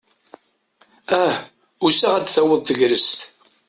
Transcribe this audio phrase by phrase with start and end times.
[1.21, 1.35] Ah!
[1.83, 3.19] Uysaɣ ad taweḍ tegrest.